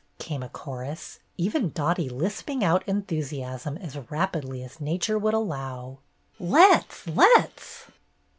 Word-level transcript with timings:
came 0.17 0.41
a 0.41 0.49
chorus, 0.49 1.19
even 1.37 1.69
Dottie 1.69 2.09
lisping 2.09 2.63
out 2.63 2.83
enthu 2.87 3.19
siasm 3.19 3.79
as 3.79 3.95
rapidly 4.09 4.63
as 4.63 4.81
nature 4.81 5.19
would 5.19 5.35
allow, 5.35 5.99
"Letth! 6.39 7.05
Letth!" 7.05 7.91